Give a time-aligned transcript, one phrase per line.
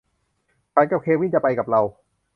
[0.73, 1.81] ฉันกับเควินจะไปกับเรา